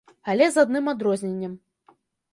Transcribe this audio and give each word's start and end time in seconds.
Але 0.31 0.47
з 0.55 0.63
адным 0.63 0.89
адрозненнем. 0.95 1.53